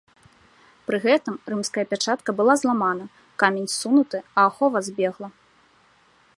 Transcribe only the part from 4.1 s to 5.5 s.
а ахова збегла.